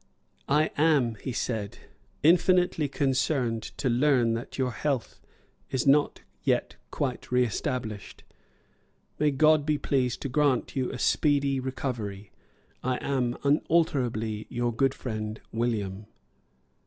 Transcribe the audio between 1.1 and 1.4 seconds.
he